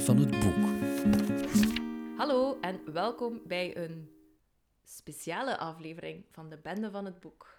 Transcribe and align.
Van 0.00 0.16
het 0.16 0.30
Boek. 0.30 0.66
Hallo 2.16 2.58
en 2.60 2.92
welkom 2.92 3.40
bij 3.44 3.76
een 3.76 4.10
speciale 4.84 5.58
aflevering 5.58 6.24
van 6.30 6.48
de 6.48 6.58
Bende 6.58 6.90
van 6.90 7.04
het 7.04 7.20
Boek. 7.20 7.55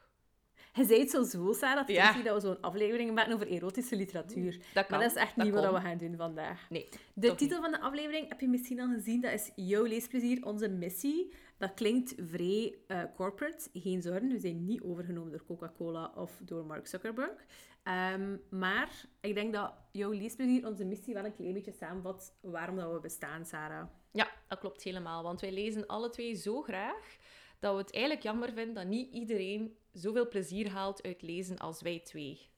Je 0.77 0.85
zei 0.85 0.99
het 0.99 1.09
zo 1.09 1.23
zo, 1.23 1.53
Sarah, 1.53 1.87
dat, 1.87 1.95
Ja. 1.95 2.21
dat 2.23 2.33
we 2.33 2.47
zo'n 2.47 2.61
aflevering 2.61 3.13
maken 3.15 3.33
over 3.33 3.47
erotische 3.47 3.95
literatuur. 3.95 4.51
Dat 4.73 4.85
kan, 4.85 4.97
maar 4.99 5.07
dat 5.07 5.15
is 5.17 5.21
echt 5.23 5.35
dat 5.35 5.45
niet 5.45 5.53
wat 5.53 5.71
we 5.73 5.79
gaan 5.79 5.97
doen 5.97 6.15
vandaag. 6.15 6.69
Nee, 6.69 6.89
De 7.13 7.35
titel 7.35 7.61
van 7.61 7.71
de 7.71 7.79
aflevering 7.81 8.29
heb 8.29 8.39
je 8.39 8.47
misschien 8.47 8.79
al 8.79 8.87
gezien. 8.87 9.21
Dat 9.21 9.31
is 9.31 9.51
Jouw 9.55 9.83
leesplezier, 9.83 10.45
onze 10.45 10.67
missie. 10.69 11.33
Dat 11.57 11.73
klinkt 11.73 12.13
vrij 12.17 12.75
eh, 12.87 13.03
corporate. 13.15 13.69
Geen 13.73 14.01
zorgen, 14.01 14.27
we 14.27 14.39
zijn 14.39 14.65
niet 14.65 14.81
overgenomen 14.81 15.31
door 15.31 15.45
Coca-Cola 15.45 16.11
of 16.15 16.39
door 16.45 16.65
Mark 16.65 16.87
Zuckerberg. 16.87 17.45
Ehm, 17.83 18.35
maar 18.49 19.05
ik 19.21 19.33
denk 19.33 19.53
dat 19.53 19.73
Jouw 19.91 20.11
leesplezier, 20.11 20.65
onze 20.67 20.85
missie, 20.85 21.13
wel 21.13 21.25
een 21.25 21.35
klein 21.35 21.53
beetje 21.53 21.71
samenvat 21.71 22.33
waarom 22.41 22.75
dat 22.75 22.91
we 22.93 22.99
bestaan, 22.99 23.45
Sarah. 23.45 23.87
Ja, 24.11 24.27
dat 24.47 24.59
klopt 24.59 24.83
helemaal. 24.83 25.23
Want 25.23 25.41
wij 25.41 25.51
lezen 25.51 25.85
alle 25.87 26.09
twee 26.09 26.35
zo 26.35 26.61
graag 26.61 27.15
dat 27.59 27.73
we 27.73 27.79
het 27.81 27.93
eigenlijk 27.93 28.23
jammer 28.23 28.53
vinden 28.53 28.73
dat 28.73 28.87
niet 28.87 29.13
iedereen 29.13 29.77
zoveel 29.93 30.27
plezier 30.27 30.69
haalt 30.69 31.03
uit 31.03 31.21
lezen 31.21 31.57
als 31.57 31.81
wij 31.81 31.99
twee. 31.99 32.49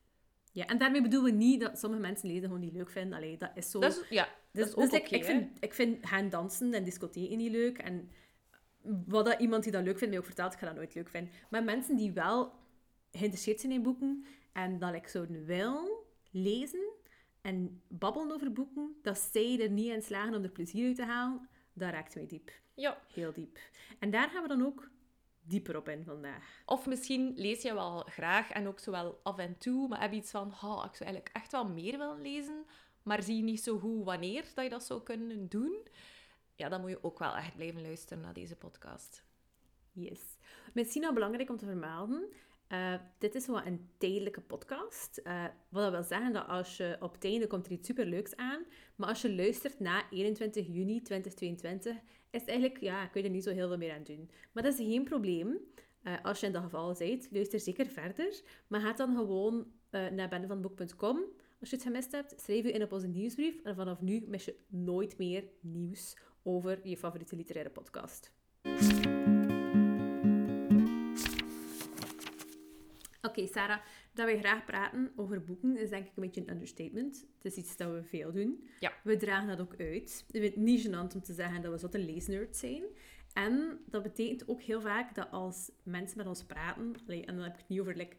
Ja, 0.52 0.66
en 0.66 0.78
daarmee 0.78 1.02
bedoelen 1.02 1.32
we 1.32 1.38
niet 1.38 1.60
dat 1.62 1.80
sommige 1.80 2.02
mensen 2.02 2.28
lezen 2.28 2.44
gewoon 2.44 2.60
niet 2.60 2.74
leuk 2.74 2.90
vinden. 2.90 3.18
Allee, 3.18 3.38
dat 3.38 3.52
is 3.56 3.72
zo... 3.72 3.80
Dat 3.80 3.92
is, 3.92 4.10
ja, 4.10 4.24
dat 4.24 4.34
Dus, 4.52 4.68
is 4.68 4.76
ook 4.76 4.90
dus 4.90 5.00
ik, 5.00 5.06
oké, 5.06 5.16
ik, 5.16 5.26
hè. 5.26 5.28
vind, 5.28 5.58
ik 5.60 5.74
vind 5.74 6.08
gaan 6.08 6.30
dansen 6.30 6.74
en 6.74 6.84
discotheken 6.84 7.38
niet 7.38 7.52
leuk. 7.52 7.78
En 7.78 8.10
wat 9.06 9.26
dat 9.26 9.40
iemand 9.40 9.64
die 9.64 9.72
dat 9.72 9.84
leuk 9.84 9.98
vindt 9.98 10.10
mij 10.10 10.20
ook 10.20 10.26
vertelt, 10.26 10.54
ik 10.54 10.60
ga 10.60 10.66
dat 10.66 10.76
nooit 10.76 10.96
leuk 10.96 11.10
vinden. 11.10 11.34
Maar 11.50 11.64
mensen 11.64 11.96
die 11.96 12.12
wel 12.12 12.54
geïnteresseerd 13.12 13.60
zijn 13.60 13.72
in 13.72 13.84
boeken 13.84 14.26
en 14.54 14.80
dat 14.80 14.94
ik 14.94 15.08
zouden 15.08 15.46
willen 15.46 15.92
lezen 16.32 16.94
en 17.42 17.82
babbelen 17.88 18.32
over 18.32 18.54
boeken, 18.54 18.96
dat 19.02 19.18
zij 19.18 19.60
er 19.62 19.70
niet 19.70 19.92
in 19.92 20.02
slagen 20.02 20.36
om 20.36 20.44
er 20.44 20.50
plezier 20.50 20.88
uit 20.88 20.96
te 20.96 21.04
halen, 21.04 21.50
dat 21.74 21.92
raakt 21.92 22.16
mij 22.16 22.26
diep. 22.28 22.52
Ja. 22.80 23.02
Heel 23.14 23.34
diep. 23.34 23.58
En 24.00 24.10
daar 24.12 24.30
gaan 24.30 24.42
we 24.42 24.48
dan 24.48 24.66
ook 24.66 24.90
dieper 25.42 25.78
op 25.78 25.90
in 25.90 26.04
vandaag. 26.04 26.62
Of 26.66 26.86
misschien 26.86 27.34
lees 27.36 27.62
je 27.62 27.74
wel 27.74 28.00
graag 28.00 28.50
en 28.52 28.68
ook 28.68 28.80
zo 28.80 28.92
wel 28.92 29.20
af 29.24 29.38
en 29.38 29.58
toe, 29.58 29.88
maar 29.88 30.02
heb 30.02 30.12
je 30.12 30.18
iets 30.18 30.32
van, 30.32 30.48
oh, 30.48 30.86
ik 30.90 30.96
zou 30.96 31.10
eigenlijk 31.10 31.30
echt 31.34 31.52
wel 31.52 31.68
meer 31.70 31.98
willen 31.98 32.22
lezen, 32.22 32.66
maar 33.04 33.24
zie 33.24 33.44
niet 33.44 33.64
zo 33.64 33.80
goed 33.80 34.04
wanneer 34.04 34.46
dat 34.56 34.64
je 34.64 34.70
dat 34.70 34.84
zou 34.84 35.04
kunnen 35.04 35.50
doen. 35.50 35.88
Ja, 36.56 36.70
dan 36.70 36.82
moet 36.82 36.90
je 36.90 37.04
ook 37.04 37.20
wel 37.20 37.36
echt 37.36 37.56
blijven 37.56 37.82
luisteren 37.82 38.24
naar 38.24 38.34
deze 38.34 38.56
podcast. 38.56 39.24
Yes. 39.92 40.22
Misschien 40.74 41.02
nog 41.02 41.14
belangrijk 41.14 41.50
om 41.50 41.58
te 41.58 41.66
vermelden. 41.66 42.30
eh, 42.68 42.94
dit 43.18 43.36
is 43.36 43.48
wel 43.48 43.66
een 43.66 43.90
tijdelijke 43.98 44.42
podcast. 44.42 45.18
Eh, 45.18 45.44
wat 45.70 45.84
dat 45.84 45.92
wil 45.92 46.04
zeggen 46.04 46.34
dat 46.34 46.48
als 46.48 46.78
je 46.78 46.98
op 47.00 47.14
het 47.14 47.24
einde 47.24 47.48
komt 47.48 47.66
er 47.66 47.72
iets 47.72 47.88
superleuks 47.88 48.36
aan. 48.36 48.66
Maar 48.96 49.10
als 49.10 49.22
je 49.22 49.36
luistert 49.36 49.80
na 49.80 50.10
21 50.10 50.68
juni 50.68 51.02
2022, 51.02 51.96
is 52.32 52.46
eigenlijk, 52.46 52.80
ja, 52.80 53.08
kun 53.08 53.22
je 53.22 53.28
er 53.28 53.34
niet 53.34 53.44
zo 53.44 53.54
heel 53.54 53.68
veel 53.68 53.78
meer 53.78 53.94
aan 53.94 54.04
doen. 54.04 54.30
Maar 54.52 54.64
dat 54.64 54.74
is 54.80 54.86
geen 54.86 55.04
probleem. 55.04 55.58
Eh, 56.04 56.14
als 56.24 56.40
je 56.40 56.46
in 56.46 56.52
dat 56.52 56.64
geval 56.64 56.96
bent, 56.98 57.28
luister 57.32 57.60
zeker 57.60 57.86
verder. 57.86 58.42
Maar 58.68 58.82
ga 58.82 58.94
dan 58.94 59.16
gewoon 59.16 59.68
eh, 59.90 60.08
naar 60.08 60.30
bendevanboek.com. 60.30 61.24
Als 61.60 61.70
je 61.70 61.76
het 61.76 61.86
gemist 61.86 62.12
hebt, 62.12 62.42
schrijf 62.42 62.64
je 62.64 62.72
in 62.72 62.84
op 62.84 62.92
onze 62.92 63.08
nieuwsbrief. 63.08 63.62
En 63.64 63.76
vanaf 63.76 64.02
nu 64.02 64.24
mis 64.28 64.46
je 64.46 64.56
nooit 64.68 65.18
meer 65.18 65.44
nieuws 65.62 66.18
over 66.44 66.88
je 66.88 66.98
favoriete 66.98 67.36
literaire 67.36 67.70
podcast. 67.70 68.32
Oké, 73.40 73.48
Sarah, 73.48 73.80
dat 74.14 74.26
wij 74.26 74.40
graag 74.40 74.66
praten 74.66 75.12
over 75.16 75.44
boeken 75.44 75.78
is 75.78 75.90
denk 75.90 76.06
ik 76.06 76.12
een 76.16 76.24
beetje 76.24 76.42
een 76.42 76.50
understatement. 76.50 77.26
Het 77.42 77.46
is 77.52 77.56
iets 77.56 77.78
dat 77.78 77.92
we 77.92 78.04
veel 78.04 78.32
doen. 78.32 78.68
Ja. 78.80 78.94
We 79.04 79.18
dragen 79.18 79.48
dat 79.48 79.62
ook 79.62 79.76
uit. 79.80 80.24
Ik 80.28 80.42
vind 80.42 80.44
het 80.44 80.56
niet 80.56 80.88
gênant 80.88 81.14
om 81.16 81.22
te 81.22 81.34
zeggen 81.34 81.62
dat 81.62 81.72
we 81.72 81.78
zotte 81.78 82.00
leesnerds 82.00 82.60
zijn. 82.60 82.84
En 83.34 83.80
dat 83.86 84.04
betekent 84.04 84.48
ook 84.48 84.62
heel 84.62 84.82
vaak 84.82 85.16
dat 85.16 85.32
als 85.32 85.72
mensen 85.84 86.18
met 86.18 86.28
ons 86.28 86.44
praten, 86.44 86.96
en 87.08 87.26
dan 87.26 87.44
heb 87.44 87.54
ik 87.54 87.60
het 87.60 87.70
niet 87.70 87.80
over 87.80 87.96
like, 87.96 88.16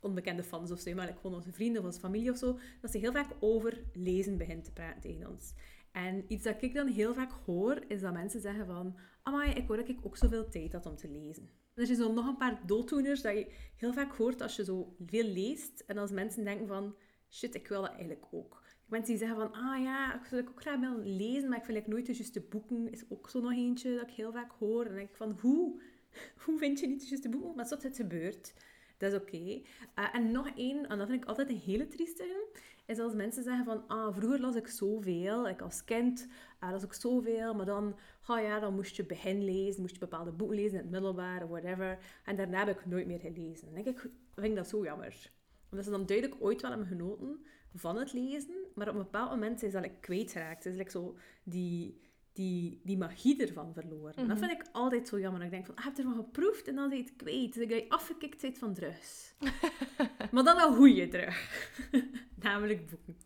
onbekende 0.00 0.42
fans 0.42 0.70
of 0.70 0.80
zo, 0.80 0.94
maar 0.94 1.06
like, 1.06 1.18
gewoon 1.20 1.36
onze 1.36 1.52
vrienden 1.52 1.80
of 1.80 1.86
onze 1.86 2.00
familie 2.00 2.30
of 2.30 2.36
zo, 2.36 2.58
dat 2.80 2.90
ze 2.90 2.98
heel 2.98 3.12
vaak 3.12 3.30
over 3.40 3.82
lezen 3.92 4.36
beginnen 4.36 4.64
te 4.64 4.72
praten 4.72 5.00
tegen 5.00 5.30
ons. 5.30 5.54
En 5.92 6.24
iets 6.28 6.42
dat 6.44 6.62
ik 6.62 6.74
dan 6.74 6.86
heel 6.86 7.14
vaak 7.14 7.32
hoor, 7.46 7.84
is 7.88 8.00
dat 8.00 8.12
mensen 8.12 8.40
zeggen 8.40 8.66
van 8.66 8.96
amai, 9.22 9.52
ik 9.52 9.66
hoor 9.66 9.76
dat 9.76 9.88
ik 9.88 9.98
ook 10.02 10.16
zoveel 10.16 10.48
tijd 10.48 10.72
had 10.72 10.86
om 10.86 10.96
te 10.96 11.08
lezen. 11.08 11.50
Er 11.74 11.86
zijn 11.86 11.98
zo 11.98 12.12
nog 12.12 12.26
een 12.26 12.36
paar 12.36 12.66
dooddoeners 12.66 13.22
dat 13.22 13.32
je 13.32 13.52
heel 13.76 13.92
vaak 13.92 14.16
hoort 14.16 14.40
als 14.40 14.56
je 14.56 14.64
zo 14.64 14.96
veel 15.06 15.24
leest. 15.24 15.84
En 15.86 15.98
als 15.98 16.10
mensen 16.10 16.44
denken 16.44 16.66
van, 16.66 16.96
shit, 17.30 17.54
ik 17.54 17.68
wil 17.68 17.80
dat 17.80 17.90
eigenlijk 17.90 18.26
ook. 18.30 18.62
Mensen 18.86 19.10
die 19.10 19.18
zeggen 19.18 19.36
van, 19.36 19.52
ah 19.52 19.82
ja, 19.82 20.20
ik 20.20 20.24
zou 20.24 20.48
ook 20.48 20.60
graag 20.60 20.80
willen 20.80 21.16
lezen, 21.16 21.48
maar 21.48 21.58
ik 21.58 21.64
vind 21.64 21.76
like, 21.76 21.90
nooit 21.90 22.06
de 22.06 22.12
juiste 22.12 22.40
boeken. 22.40 22.92
Is 22.92 23.04
ook 23.08 23.30
zo 23.30 23.40
nog 23.40 23.52
eentje 23.52 23.94
dat 23.94 24.08
ik 24.08 24.14
heel 24.14 24.32
vaak 24.32 24.52
hoor. 24.58 24.80
En 24.80 24.86
dan 24.86 24.96
denk 24.96 25.08
ik 25.08 25.16
van, 25.16 25.38
hoe? 25.40 25.82
Hoe 26.44 26.58
vind 26.58 26.80
je 26.80 26.86
niet 26.86 27.00
de 27.00 27.06
juiste 27.06 27.28
boeken? 27.28 27.54
Maar 27.54 27.68
tot 27.68 27.82
het 27.82 27.96
gebeurt. 27.96 28.54
Dat 28.98 29.12
is 29.12 29.18
oké. 29.18 29.62
Eh, 29.94 30.14
en 30.14 30.30
nog 30.32 30.50
één, 30.56 30.88
en 30.88 30.98
dat 30.98 31.08
vind 31.08 31.22
ik 31.22 31.28
altijd 31.28 31.48
een 31.48 31.60
hele 31.64 31.86
trieste, 31.86 32.46
is 32.86 32.98
als 32.98 33.14
mensen 33.14 33.42
zeggen 33.42 33.64
van, 33.64 33.86
ah, 33.86 34.14
vroeger 34.14 34.40
las 34.40 34.56
ik 34.56 34.66
zoveel. 34.66 35.48
Ik 35.48 35.60
als 35.60 35.84
kind 35.84 36.26
uh, 36.64 36.70
las 36.70 36.82
ik 36.82 36.92
zoveel, 36.92 37.54
maar 37.54 37.66
dan, 37.66 37.96
oh 38.28 38.40
ja, 38.40 38.60
dan 38.60 38.74
moest 38.74 38.96
je 38.96 39.04
begin 39.04 39.44
lezen, 39.44 39.80
moest 39.80 39.94
je 39.94 40.00
bepaalde 40.00 40.32
boeken 40.32 40.56
lezen 40.56 40.72
in 40.72 40.82
het 40.82 40.90
middelbaar 40.90 41.48
whatever. 41.48 41.98
En 42.24 42.36
daarna 42.36 42.66
heb 42.66 42.78
ik 42.78 42.86
nooit 42.86 43.06
meer 43.06 43.18
gelezen. 43.18 43.74
Denk 43.74 43.86
ik, 43.86 44.00
vind 44.34 44.46
ik 44.46 44.54
dat 44.54 44.68
zo 44.68 44.84
jammer. 44.84 45.30
Omdat 45.70 45.84
ze 45.84 45.92
dan 45.92 46.06
duidelijk 46.06 46.42
ooit 46.42 46.60
wel 46.60 46.70
hebben 46.70 46.88
genoten 46.88 47.44
van 47.74 47.96
het 47.96 48.12
lezen, 48.12 48.54
maar 48.74 48.88
op 48.88 48.94
een 48.94 49.02
bepaald 49.02 49.30
moment 49.30 49.60
ze 49.60 49.68
dat 49.68 49.82
like, 49.82 50.00
kwijtgeraakt. 50.00 50.64
Het 50.64 50.72
is 50.72 50.78
like 50.78 50.90
zo 50.90 51.16
die, 51.42 52.00
die, 52.34 52.80
die 52.82 52.98
magie 52.98 53.46
ervan 53.46 53.72
verloren. 53.72 54.14
En 54.14 54.28
dat 54.28 54.38
vind 54.38 54.50
ik 54.50 54.64
altijd 54.72 55.08
zo 55.08 55.18
jammer. 55.18 55.42
Ik 55.42 55.50
denk 55.50 55.66
van, 55.66 55.74
ah, 55.74 55.84
heb 55.84 55.96
je 55.96 56.02
ervan 56.02 56.24
geproefd 56.24 56.68
en 56.68 56.74
dan 56.74 56.90
je 56.90 56.96
het 56.96 57.16
kwijt. 57.16 57.58
Dat 57.58 57.68
je 57.68 57.84
afgekikt 57.88 58.40
bent 58.40 58.58
van 58.58 58.74
drugs. 58.74 59.34
maar 60.32 60.44
dan 60.44 60.60
een 60.60 60.76
goede 60.76 61.08
drug. 61.08 61.68
Namelijk 62.44 62.90
boeken. 62.90 63.16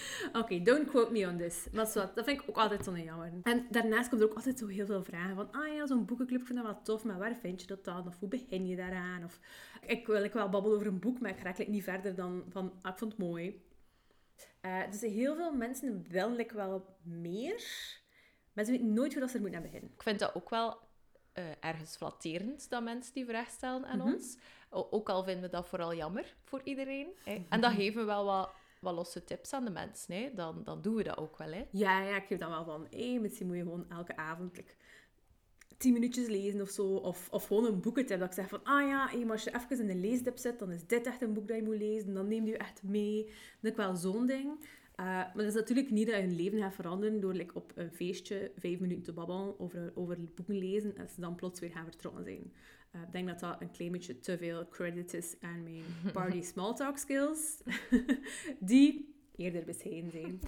Oké, 0.40 0.62
don't 0.62 0.88
quote 0.88 1.12
me 1.12 1.26
on 1.26 1.36
this. 1.36 1.66
Maar 1.72 1.86
zo, 1.86 2.00
dat 2.14 2.24
vind 2.24 2.40
ik 2.40 2.48
ook 2.48 2.56
altijd 2.56 2.84
zo 2.84 2.98
jammer. 2.98 3.32
En 3.42 3.66
daarnaast 3.70 4.08
komt 4.08 4.20
er 4.20 4.28
ook 4.28 4.34
altijd 4.34 4.58
zo 4.58 4.66
heel 4.66 4.86
veel 4.86 5.04
vragen 5.04 5.34
van, 5.34 5.52
ah 5.52 5.74
ja, 5.74 5.86
zo'n 5.86 6.04
boekenclub, 6.04 6.40
ik 6.40 6.46
vind 6.46 6.58
dat 6.58 6.66
wel 6.66 6.82
tof, 6.82 7.04
maar 7.04 7.18
waar 7.18 7.36
vind 7.36 7.60
je 7.60 7.66
dat 7.66 7.84
dan? 7.84 8.06
Of 8.06 8.18
hoe 8.18 8.28
begin 8.28 8.66
je 8.66 8.76
daaraan? 8.76 9.24
Of 9.24 9.40
ik 9.86 10.06
wil 10.06 10.24
ik 10.24 10.32
wel 10.32 10.48
babbelen 10.48 10.76
over 10.76 10.88
een 10.88 11.00
boek, 11.00 11.20
maar 11.20 11.30
ik 11.30 11.42
raak 11.42 11.66
niet 11.66 11.84
verder 11.84 12.14
dan 12.14 12.44
van, 12.48 12.72
ah, 12.82 12.92
ik 12.92 12.98
vond 12.98 13.12
het 13.12 13.20
mooi. 13.20 13.62
Eh, 14.60 14.90
dus 14.90 15.00
heel 15.00 15.36
veel 15.36 15.52
mensen 15.52 16.04
willen 16.08 16.54
wel 16.54 16.96
meer, 17.02 17.62
maar 18.52 18.64
ze 18.64 18.70
weten 18.70 18.92
nooit 18.92 19.12
hoe 19.12 19.20
dat 19.20 19.30
ze 19.30 19.36
er 19.36 19.42
moeten 19.42 19.60
aan 19.60 19.66
beginnen. 19.66 19.90
Ik 19.94 20.02
vind 20.02 20.18
dat 20.18 20.34
ook 20.34 20.50
wel 20.50 20.90
eh, 21.32 21.44
ergens 21.60 21.96
flatterend 21.96 22.70
dat 22.70 22.82
mensen 22.82 23.14
die 23.14 23.24
vraag 23.26 23.48
stellen 23.48 23.86
aan 23.86 23.98
Mhm. 23.98 24.06
ons. 24.12 24.38
O- 24.70 24.88
ook 24.90 25.08
al 25.08 25.24
vinden 25.24 25.42
we 25.42 25.48
dat 25.56 25.66
vooral 25.68 25.94
jammer 25.94 26.36
voor 26.44 26.60
iedereen. 26.64 27.08
Hè. 27.24 27.46
En 27.48 27.60
dan 27.60 27.72
geven 27.74 28.00
we 28.00 28.06
wel 28.06 28.24
wat, 28.24 28.52
wat 28.80 28.94
losse 28.94 29.24
tips 29.24 29.52
aan 29.52 29.64
de 29.64 29.70
mensen. 29.70 30.14
Hè. 30.14 30.30
Dan, 30.34 30.64
dan 30.64 30.82
doen 30.82 30.94
we 30.94 31.02
dat 31.02 31.16
ook 31.16 31.36
wel. 31.36 31.52
Hè. 31.52 31.64
Ja, 31.70 32.00
ja, 32.02 32.16
ik 32.16 32.26
geef 32.26 32.38
dan 32.38 32.50
wel 32.50 32.64
van, 32.64 32.86
hé, 32.90 33.18
misschien 33.20 33.46
moet 33.46 33.56
je 33.56 33.62
gewoon 33.62 33.90
elke 33.90 34.16
avond 34.16 34.56
like, 34.56 34.74
tien 35.82 35.92
minuutjes 35.92 36.26
lezen 36.26 36.60
of 36.60 36.70
zo. 36.70 36.86
Of, 36.86 37.28
of 37.30 37.46
gewoon 37.46 37.64
een 37.64 37.80
boekentip. 37.80 38.18
Dat 38.18 38.28
ik 38.28 38.34
zeg 38.34 38.48
van, 38.48 38.64
ah 38.64 38.88
ja, 38.88 39.10
maar 39.18 39.30
als 39.30 39.44
je 39.44 39.54
even 39.54 39.80
in 39.80 39.90
een 39.90 40.00
leestip 40.00 40.38
zit, 40.38 40.58
dan 40.58 40.70
is 40.70 40.86
dit 40.86 41.06
echt 41.06 41.22
een 41.22 41.32
boek 41.32 41.48
dat 41.48 41.56
je 41.56 41.62
moet 41.62 41.76
lezen. 41.76 42.14
Dan 42.14 42.28
neemt 42.28 42.48
je 42.48 42.56
echt 42.56 42.82
mee. 42.82 43.24
Dat 43.60 43.70
is 43.70 43.76
wel 43.76 43.96
zo'n 43.96 44.26
ding. 44.26 44.50
Uh, 44.50 45.06
maar 45.06 45.32
dat 45.34 45.46
is 45.46 45.54
natuurlijk 45.54 45.90
niet 45.90 46.06
dat 46.06 46.16
je 46.16 46.22
hun 46.22 46.36
leven 46.36 46.58
gaat 46.58 46.74
veranderen 46.74 47.20
door 47.20 47.34
like, 47.34 47.54
op 47.54 47.72
een 47.74 47.92
feestje 47.92 48.52
vijf 48.56 48.80
minuten 48.80 49.02
te 49.02 49.12
babbelen 49.12 49.60
over, 49.60 49.92
over 49.94 50.18
boeken 50.34 50.58
lezen 50.58 50.96
en 50.96 51.08
ze 51.08 51.20
dan 51.20 51.34
plots 51.34 51.60
weer 51.60 51.70
gaan 51.70 51.84
vertrokken 51.84 52.24
zijn. 52.24 52.52
Uh, 52.94 53.02
ik 53.02 53.12
denk 53.12 53.28
dat 53.28 53.40
dat 53.40 53.60
een 53.60 53.70
klein 53.70 53.92
beetje 53.92 54.18
te 54.18 54.38
veel 54.38 54.68
credit 54.68 55.14
is 55.14 55.34
aan 55.40 55.62
mijn 55.62 55.82
party 56.12 56.42
small 56.52 56.74
talk 56.74 56.98
skills, 56.98 57.62
die 58.60 59.14
eerder 59.36 59.64
bescheiden 59.64 60.10
zijn. 60.10 60.40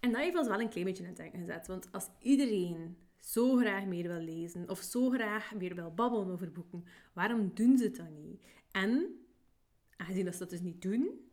En 0.00 0.12
dat 0.12 0.20
heeft 0.20 0.36
ons 0.36 0.48
wel 0.48 0.60
een 0.60 0.68
klein 0.68 0.86
beetje 0.86 1.02
in 1.02 1.08
het 1.08 1.18
denken 1.18 1.38
gezet, 1.38 1.66
want 1.66 1.92
als 1.92 2.08
iedereen 2.18 2.96
zo 3.32 3.56
graag 3.56 3.84
meer 3.84 4.08
wil 4.08 4.20
lezen 4.20 4.68
of 4.68 4.78
zo 4.78 5.10
graag 5.10 5.54
meer 5.54 5.74
wil 5.74 5.94
babbelen 5.94 6.30
over 6.30 6.52
boeken, 6.52 6.84
waarom 7.12 7.50
doen 7.54 7.78
ze 7.78 7.84
het 7.84 7.96
dan 7.96 8.14
niet? 8.14 8.42
En, 8.70 9.24
aangezien 9.96 10.24
dat 10.24 10.32
ze 10.32 10.40
dat 10.40 10.50
dus 10.50 10.60
niet 10.60 10.82
doen, 10.82 11.30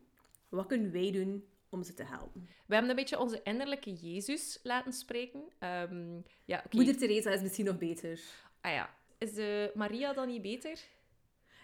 wat 0.48 0.66
kunnen 0.66 0.92
wij 0.92 1.10
doen 1.12 1.44
om 1.68 1.82
ze 1.82 1.94
te 1.94 2.04
helpen. 2.04 2.48
We 2.66 2.72
hebben 2.74 2.90
een 2.90 2.96
beetje 2.96 3.18
onze 3.18 3.40
innerlijke 3.42 3.92
Jezus 3.92 4.60
laten 4.62 4.92
spreken. 4.92 5.42
Ehm, 5.58 6.20
ja. 6.44 6.64
Moeder 6.70 6.96
Teresa 6.96 7.30
is 7.30 7.42
misschien 7.42 7.64
nog 7.64 7.78
beter. 7.78 8.20
Ah 8.60 8.72
ja. 8.72 8.94
Is 9.18 9.36
eh, 9.36 9.74
Maria 9.74 10.12
dan 10.12 10.26
niet 10.26 10.42
beter? 10.42 10.78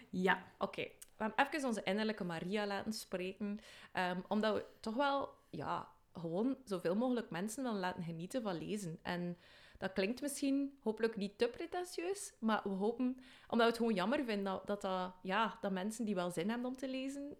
Ja. 0.09 0.51
Oké. 0.57 0.81
We 1.17 1.23
hebben 1.23 1.45
even 1.45 1.67
onze 1.67 1.83
innerlijke 1.83 2.23
Maria 2.23 2.67
laten 2.67 2.93
spreken. 2.93 3.59
ehm, 3.91 4.19
omdat 4.27 4.53
we 4.55 4.65
toch 4.79 4.95
wel, 4.95 5.29
ja, 5.49 5.94
gewoon 6.19 6.57
zoveel 6.63 6.95
mogelijk 6.95 7.29
mensen 7.29 7.63
willen 7.63 7.79
laten 7.79 8.03
genieten 8.03 8.41
van 8.41 8.57
lezen. 8.57 8.99
En 9.01 9.37
dat 9.77 9.93
klinkt 9.93 10.21
misschien 10.21 10.77
hopelijk 10.79 11.15
niet 11.15 11.37
te 11.37 11.47
pretentieus, 11.47 12.33
maar 12.39 12.61
we 12.63 12.69
hopen, 12.69 13.05
omdat 13.47 13.57
we 13.57 13.63
het 13.63 13.77
gewoon 13.77 13.93
jammer 13.93 14.23
vinden 14.23 14.43
dat, 14.43 14.67
dat, 14.67 14.81
dat, 14.81 15.13
ja, 15.21 15.57
dat 15.61 15.71
mensen 15.71 16.05
die 16.05 16.15
wel 16.15 16.31
zin 16.31 16.49
hebben 16.49 16.69
om 16.69 16.77
te 16.77 16.87
lezen, 16.87 17.37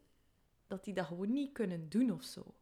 dat 0.67 0.83
die 0.83 0.93
dat 0.93 1.05
gewoon 1.05 1.33
niet 1.33 1.51
kunnen 1.51 1.89
doen 1.89 2.11
of 2.11 2.23
zo. 2.23 2.55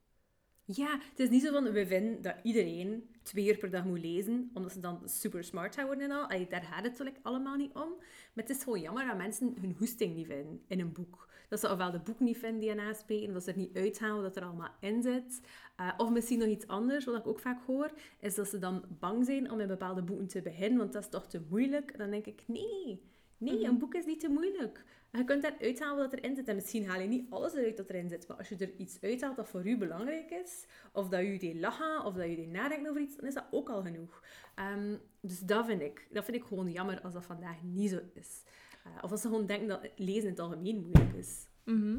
Ja, 0.66 1.00
het 1.10 1.20
is 1.20 1.30
niet 1.30 1.42
zo 1.42 1.52
van, 1.52 1.72
we 1.72 1.88
vinden 1.88 2.22
dat 2.22 2.36
iedereen 2.44 3.10
twee 3.24 3.48
uur 3.48 3.58
per 3.58 3.70
dag 3.70 3.86
moet 3.86 4.00
lezen, 4.00 4.52
omdat 4.54 4.72
ze 4.72 4.80
dan 4.80 5.02
super 5.06 5.44
smart 5.44 5.76
gaan 5.76 5.86
worden 5.86 6.12
en 6.12 6.18
al. 6.18 6.28
Daar 6.50 6.62
gaat 6.62 6.84
het 6.84 7.00
like, 7.00 7.20
allemaal 7.22 7.56
niet 7.56 7.74
om. 7.74 7.90
Maar 8.34 8.46
het 8.46 8.50
is 8.50 8.64
gewoon 8.64 8.82
jammer 8.82 9.08
dat 9.08 9.18
mensen 9.18 9.56
hun 9.62 9.76
hoesting 9.78 10.16
niet 10.16 10.28
vinden 10.28 10.62
in 10.68 10.80
een 10.80 10.92
boek. 10.92 11.28
Dat 11.50 11.60
ze 11.60 11.72
ofwel 11.72 11.92
de 11.92 12.00
boek 12.00 12.20
niet 12.20 12.38
vinden 12.38 12.60
die 12.60 12.70
je 12.70 12.76
naspreken, 12.76 13.34
dat 13.34 13.44
ze 13.44 13.52
er 13.52 13.58
niet 13.58 13.78
uithalen 13.78 14.22
wat 14.22 14.36
er 14.36 14.44
allemaal 14.44 14.76
in 14.80 15.02
zit. 15.02 15.42
Uh, 15.80 15.94
of 15.98 16.10
misschien 16.10 16.40
nog 16.40 16.48
iets 16.48 16.68
anders, 16.68 17.06
wat 17.06 17.16
ik 17.16 17.28
ook 17.28 17.40
vaak 17.40 17.66
hoor, 17.66 17.92
is 18.20 18.36
dat 18.36 18.48
ze 18.48 18.60
dan 18.60 18.84
bang 19.00 19.26
zijn 19.26 19.52
om 19.52 19.60
in 19.60 19.68
bepaalde 19.68 20.02
boeken 20.04 20.28
te 20.28 20.42
beginnen, 20.42 20.78
want 20.78 20.94
dat 20.94 21.04
is 21.04 21.10
toch 21.10 21.28
te 21.28 21.42
moeilijk. 21.50 21.98
Dan 21.98 22.10
denk 22.10 22.26
ik, 22.26 22.44
nee, 22.48 23.02
nee, 23.44 23.58
Mhm. 23.60 23.66
een 23.66 23.78
boek 23.78 23.94
is 23.94 24.06
niet 24.06 24.20
te 24.20 24.30
moeilijk. 24.30 24.84
Je 25.12 25.24
kunt 25.24 25.42
daar 25.42 25.56
uithalen 25.62 26.10
wat 26.10 26.14
erin 26.20 26.36
zit. 26.36 26.48
En 26.48 26.56
misschien 26.56 26.88
haal 26.88 27.00
je 27.02 27.08
niet 27.08 27.26
alles 27.30 27.54
eruit 27.54 27.78
dat 27.78 27.90
erin 27.90 28.10
zit. 28.10 28.28
Maar 28.28 28.38
als 28.38 28.50
je 28.50 28.56
er 28.58 28.72
iets 28.78 28.98
uithaalt 29.02 29.36
dat 29.36 29.48
voor 29.48 29.68
u 29.68 29.78
belangrijk 29.78 30.32
is, 30.32 30.66
of 30.92 31.10
dat 31.10 31.20
je 31.22 31.38
deed 31.40 31.56
lachen, 31.56 32.06
of 32.06 32.14
dat 32.14 32.30
je 32.30 32.36
deed 32.36 32.52
nadenken 32.52 32.90
over 32.90 33.02
iets, 33.02 33.16
dan 33.16 33.28
is 33.28 33.34
dat 33.34 33.46
ook 33.52 33.70
al 33.70 33.82
genoeg. 33.82 34.24
Ehm, 34.56 34.96
dus 35.22 35.40
dat 35.40 35.66
vind 35.66 35.82
ik. 35.82 36.08
Dat 36.12 36.26
vind 36.26 36.38
ik 36.38 36.44
gewoon 36.44 36.72
jammer 36.72 37.02
als 37.02 37.14
dat 37.14 37.26
vandaag 37.26 37.64
niet 37.64 37.90
zo 37.90 38.00
is. 38.14 38.44
Uh, 38.88 39.04
of 39.04 39.12
als 39.12 39.22
ze 39.22 39.28
gewoon 39.28 39.46
denken 39.46 39.68
dat 39.68 39.90
lezen 39.96 40.24
in 40.24 40.30
het 40.30 40.40
algemeen 40.40 40.82
moeilijk 40.82 41.14
is. 41.14 41.46
Mhm. 41.64 41.98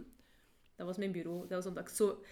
Dat 0.77 0.87
was 0.87 0.97
mijn 0.97 1.13
bureau. 1.13 1.41
Dat 1.41 1.51
was 1.51 1.67
omdat 1.67 1.89
ik 1.89 1.95
zo 1.95 2.23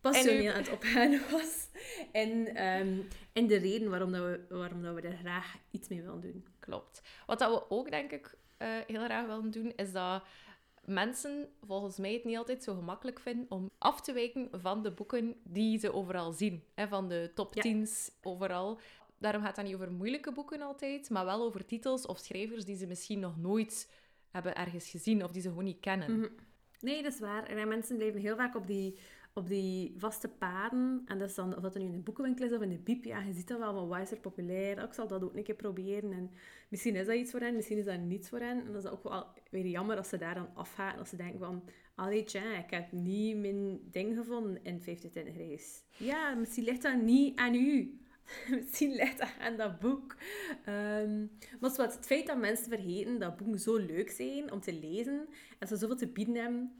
passioneel 0.00 0.52
aan 0.52 0.62
het 0.62 0.72
opgaan 0.72 1.10
was. 1.30 1.68
En, 2.12 2.46
ehm, 2.54 2.98
en 3.32 3.46
de 3.46 3.56
reden 3.56 3.90
waarom, 3.90 4.12
dat 4.12 4.22
we, 4.22 4.40
waarom 4.56 4.82
dat 4.82 4.94
we 4.94 5.00
er 5.00 5.16
graag 5.16 5.56
iets 5.70 5.88
mee 5.88 6.02
willen 6.02 6.20
doen. 6.20 6.46
Klopt. 6.58 7.02
Wat 7.26 7.38
dat 7.38 7.50
we 7.50 7.70
ook, 7.70 7.90
denk 7.90 8.10
ik, 8.12 8.34
eh, 8.62 8.68
heel 8.86 9.04
graag 9.04 9.26
willen 9.26 9.50
doen, 9.50 9.72
is 9.76 9.92
dat 9.92 10.22
mensen 10.84 11.48
volgens 11.66 11.96
mij 11.96 12.12
het 12.12 12.24
niet 12.24 12.36
altijd 12.36 12.62
zo 12.62 12.74
gemakkelijk 12.74 13.20
vinden 13.20 13.46
om 13.48 13.70
af 13.78 14.00
te 14.00 14.12
wijken 14.12 14.48
van 14.52 14.82
de 14.82 14.90
boeken 14.90 15.36
die 15.44 15.78
ze 15.78 15.92
overal 15.92 16.32
zien. 16.32 16.62
Hè, 16.74 16.88
van 16.88 17.08
de 17.08 17.30
top 17.34 17.54
Ja. 17.54 17.62
10's 17.62 18.10
overal. 18.22 18.80
Daarom 19.18 19.42
gaat 19.42 19.56
het 19.56 19.66
niet 19.66 19.74
over 19.74 19.92
moeilijke 19.92 20.32
boeken 20.32 20.60
altijd, 20.62 21.10
maar 21.10 21.24
wel 21.24 21.42
over 21.42 21.66
titels 21.66 22.06
of 22.06 22.18
schrijvers 22.18 22.64
die 22.64 22.76
ze 22.76 22.86
misschien 22.86 23.20
nog 23.20 23.36
nooit 23.36 23.92
hebben 24.30 24.54
ergens 24.56 24.90
gezien 24.90 25.24
of 25.24 25.30
die 25.30 25.42
ze 25.42 25.48
gewoon 25.48 25.64
niet 25.64 25.80
kennen. 25.80 26.18
Mhm. 26.18 26.28
Nee, 26.80 27.02
dat 27.02 27.12
is 27.12 27.20
waar. 27.20 27.46
En 27.46 27.68
mensen 27.68 27.96
blijven 27.96 28.20
heel 28.20 28.36
vaak 28.36 28.56
op 28.56 28.66
die, 28.66 28.98
op 29.34 29.48
die 29.48 29.94
vaste 29.96 30.28
paden. 30.28 31.02
En 31.06 31.18
dat 31.18 31.28
is 31.28 31.34
dan, 31.34 31.56
of 31.56 31.62
dat 31.62 31.74
nu 31.74 31.80
in 31.84 31.92
de 31.92 31.98
boekenwinkel 31.98 32.44
is 32.44 32.52
of 32.52 32.60
in 32.60 32.68
de 32.68 32.78
biep, 32.78 33.04
ja, 33.04 33.20
je 33.20 33.32
ziet 33.32 33.48
dat 33.48 33.58
wel 33.58 33.74
van, 33.74 33.88
wat 33.88 34.00
is 34.00 34.10
er 34.10 34.16
populair? 34.16 34.78
Oh, 34.78 34.84
ik 34.84 34.92
zal 34.92 35.06
dat 35.06 35.22
ook 35.22 35.36
een 35.36 35.42
keer 35.42 35.54
proberen. 35.54 36.12
En 36.12 36.30
misschien 36.68 36.96
is 36.96 37.06
dat 37.06 37.14
iets 37.14 37.30
voor 37.30 37.40
hen, 37.40 37.54
misschien 37.54 37.78
is 37.78 37.84
dat 37.84 38.00
niets 38.00 38.28
voor 38.28 38.40
hen. 38.40 38.66
En 38.66 38.72
dat 38.72 38.84
is 38.84 38.90
ook 38.90 39.02
wel 39.02 39.26
weer 39.50 39.66
jammer 39.66 39.96
als 39.96 40.08
ze 40.08 40.18
daar 40.18 40.34
dan 40.34 40.54
afgaan. 40.54 40.98
Als 40.98 41.08
ze 41.08 41.16
denken 41.16 41.38
van, 41.38 41.64
allee, 41.94 42.24
tja, 42.24 42.58
ik 42.58 42.70
heb 42.70 42.92
niet 42.92 43.36
mijn 43.36 43.80
ding 43.90 44.16
gevonden 44.16 44.64
in 44.64 44.80
25 44.80 45.36
reis. 45.36 45.84
Ja, 45.96 46.34
misschien 46.34 46.64
ligt 46.64 46.82
dat 46.82 47.02
niet 47.02 47.38
aan 47.38 47.54
u. 47.54 47.96
Misschien 48.60 48.94
ligt 48.94 49.18
dat 49.18 49.32
aan 49.40 49.56
dat 49.56 49.78
boek. 49.78 50.16
Ehm, 50.64 51.20
maar 51.60 51.70
wat, 51.76 51.94
het 51.94 52.06
feit 52.06 52.26
dat 52.26 52.38
mensen 52.38 52.68
vergeten 52.68 53.18
dat 53.18 53.36
boeken 53.36 53.60
zo 53.60 53.76
leuk 53.76 54.10
zijn 54.10 54.52
om 54.52 54.60
te 54.60 54.72
lezen 54.72 55.28
en 55.58 55.68
ze 55.68 55.76
zoveel 55.76 55.96
te 55.96 56.08
bieden 56.08 56.34
hebben, 56.34 56.72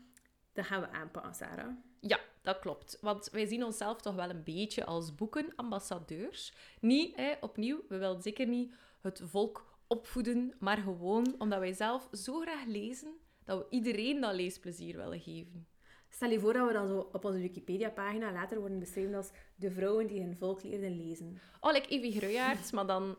dat 0.53 0.65
gaan 0.65 0.81
we 0.81 0.91
aanpakken, 0.91 1.35
Sarah. 1.35 1.71
Ja, 2.01 2.21
dat 2.43 2.59
klopt. 2.59 2.99
Want 3.01 3.29
wij 3.33 3.47
zien 3.47 3.65
onszelf 3.65 4.01
toch 4.01 4.15
wel 4.15 4.31
een 4.31 4.45
beetje 4.45 4.85
als 4.85 5.15
boekenambassadeurs. 5.15 6.55
Niet, 6.81 7.17
hè, 7.17 7.33
opnieuw, 7.41 7.85
we 7.89 7.99
willen 7.99 8.23
zeker 8.23 8.47
niet 8.47 8.75
het 9.01 9.21
volk 9.25 9.79
opvoeden, 9.87 10.55
maar 10.59 10.77
gewoon 10.77 11.35
omdat 11.39 11.59
wij 11.59 11.73
zelf 11.73 12.09
zo 12.13 12.41
graag 12.41 12.67
lezen, 12.67 13.13
dat 13.45 13.59
we 13.59 13.67
iedereen 13.71 14.21
dat 14.21 14.35
leesplezier 14.35 14.97
willen 14.97 15.21
geven. 15.21 15.67
Stel 16.09 16.31
je 16.31 16.41
voor 16.41 16.53
dat 16.53 16.67
we 16.67 16.73
dan 16.73 16.89
zo 16.89 17.09
op 17.13 17.25
onze 17.25 17.39
Wikipedia-pagina 17.39 18.33
later 18.33 18.59
worden 18.61 18.79
beschreven 18.79 19.15
als 19.15 19.31
de 19.57 19.71
vrouwen 19.71 20.07
die 20.07 20.23
hun 20.23 20.37
volk 20.37 20.63
leerden 20.63 20.97
lezen. 20.97 21.41
Oh, 21.61 21.73
like 21.73 21.89
Evie 21.89 22.13
Gruyaerts, 22.13 22.71
maar 22.71 22.87
dan 22.87 23.17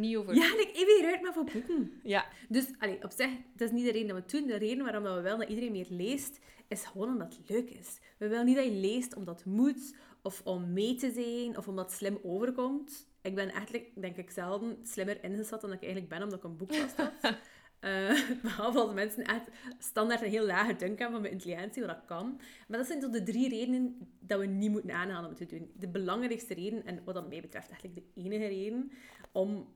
niet 0.00 0.16
over... 0.16 0.34
Ja, 0.34 0.58
ik 0.58 0.98
eruit, 1.00 1.22
maar 1.22 1.32
voor 1.32 1.50
boeken. 1.52 1.92
Ja, 2.02 2.26
Dus, 2.48 2.66
allee, 2.78 3.02
op 3.02 3.10
zich, 3.10 3.30
dat 3.56 3.68
is 3.68 3.74
niet 3.74 3.84
de 3.84 3.92
reden 3.92 4.08
dat 4.08 4.16
we 4.16 4.22
het 4.22 4.30
doen. 4.30 4.46
De 4.46 4.56
reden 4.56 4.84
waarom 4.84 5.02
dat 5.04 5.14
we 5.14 5.20
willen 5.20 5.38
dat 5.38 5.48
iedereen 5.48 5.72
meer 5.72 5.86
leest, 5.88 6.38
is 6.68 6.84
gewoon 6.84 7.08
omdat 7.08 7.36
het 7.36 7.48
leuk 7.48 7.70
is. 7.70 7.98
We 8.18 8.28
willen 8.28 8.46
niet 8.46 8.56
dat 8.56 8.64
je 8.64 8.70
leest 8.70 9.16
omdat 9.16 9.38
het 9.38 9.46
moet, 9.46 9.94
of 10.22 10.40
om 10.44 10.72
mee 10.72 10.94
te 10.94 11.10
zijn, 11.10 11.56
of 11.56 11.68
omdat 11.68 11.84
het 11.84 11.94
slim 11.94 12.18
overkomt. 12.22 13.08
Ik 13.22 13.34
ben 13.34 13.50
eigenlijk, 13.50 13.90
denk 13.94 14.16
ik, 14.16 14.30
zelden 14.30 14.78
slimmer 14.82 15.24
ingezet 15.24 15.60
dan 15.60 15.72
ik 15.72 15.82
eigenlijk 15.82 16.08
ben, 16.08 16.22
omdat 16.22 16.38
ik 16.38 16.44
een 16.44 16.56
boek 16.56 16.74
vast 16.74 16.96
had. 16.96 17.12
Eh, 17.80 18.20
behalve 18.42 18.78
als 18.78 18.92
mensen 18.92 19.24
echt 19.24 19.48
standaard 19.78 20.22
een 20.22 20.30
heel 20.30 20.46
lage 20.46 20.76
dunk 20.76 20.98
hebben 20.98 21.10
van 21.10 21.20
mijn 21.20 21.32
intelligentie, 21.32 21.86
wat 21.86 21.94
dat 21.96 22.04
kan. 22.04 22.40
Maar 22.68 22.78
dat 22.78 22.86
zijn 22.86 23.00
zo 23.00 23.10
de 23.10 23.22
drie 23.22 23.48
redenen 23.48 24.08
dat 24.20 24.38
we 24.40 24.46
niet 24.46 24.70
moeten 24.70 24.90
aanhalen 24.90 25.30
om 25.30 25.36
het 25.36 25.48
te 25.48 25.56
doen. 25.56 25.70
De 25.76 25.88
belangrijkste 25.88 26.54
reden, 26.54 26.86
en 26.86 27.04
wat 27.04 27.14
dat 27.14 27.28
mij 27.28 27.40
betreft 27.40 27.70
eigenlijk 27.70 27.94
de 27.94 28.20
enige 28.22 28.46
reden, 28.46 28.90
om 29.32 29.68